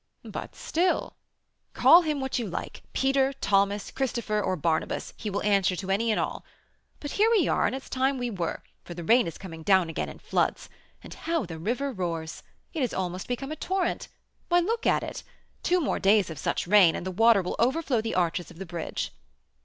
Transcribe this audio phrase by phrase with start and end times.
[0.25, 1.13] "But, still"
[1.75, 6.09] "Call him what you like, Peter, Thomas, Christopher, or Barnabas, he will answer to any
[6.09, 6.43] and all.
[6.99, 9.89] But here we are, and it's time we were, for the rain is coming down
[9.91, 10.69] again in floods;
[11.03, 12.41] and how the river roars!
[12.73, 14.07] It has almost become a torrent!
[14.49, 15.21] Why, look at it!
[15.61, 18.65] Two more days of such rain, and the water will overflow the arches of the
[18.65, 19.11] bridge."